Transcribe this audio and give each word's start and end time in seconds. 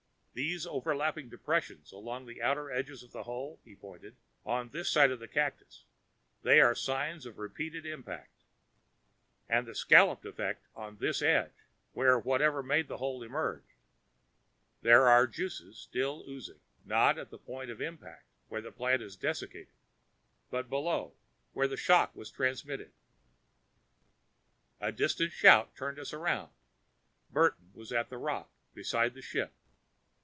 These 0.33 0.65
overlapping 0.65 1.27
depressions 1.27 1.91
along 1.91 2.25
the 2.25 2.41
outer 2.41 2.71
edges 2.71 3.03
of 3.03 3.11
the 3.11 3.23
hole" 3.23 3.59
he 3.65 3.75
pointed 3.75 4.15
"on 4.45 4.69
this 4.69 4.89
side 4.89 5.11
of 5.11 5.19
the 5.19 5.27
cactus. 5.27 5.83
They 6.41 6.61
are 6.61 6.71
the 6.71 6.77
signs 6.77 7.25
of 7.25 7.37
repeated 7.37 7.85
impact. 7.85 8.45
And 9.49 9.67
the 9.67 9.75
scallop 9.75 10.23
effect 10.23 10.65
on 10.73 10.99
this 10.99 11.17
side, 11.19 11.51
where 11.91 12.17
whatever 12.17 12.63
made 12.63 12.87
the 12.87 12.95
hole 12.99 13.23
emerged. 13.23 13.73
There 14.81 15.05
are 15.05 15.27
juices 15.27 15.77
still 15.77 16.23
oozing 16.25 16.61
not 16.85 17.17
at 17.17 17.29
the 17.29 17.37
point 17.37 17.69
of 17.69 17.81
impact, 17.81 18.23
where 18.47 18.61
the 18.61 18.71
plant 18.71 19.01
is 19.01 19.17
desiccated, 19.17 19.73
but 20.49 20.69
below, 20.69 21.13
where 21.51 21.67
the 21.67 21.75
shock 21.75 22.15
was 22.15 22.31
transmitted" 22.31 22.93
A 24.79 24.93
distant 24.93 25.33
shout 25.33 25.75
turned 25.75 25.99
us 25.99 26.13
around. 26.13 26.53
Burton 27.31 27.71
was 27.73 27.91
at 27.91 28.09
the 28.09 28.17
rock, 28.17 28.49
beside 28.73 29.13
the 29.13 29.21
ship. 29.21 29.51